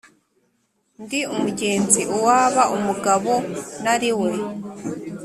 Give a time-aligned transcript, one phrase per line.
[1.03, 3.31] ndi umugenzi Uwaba umugabo
[3.83, 4.31] nari we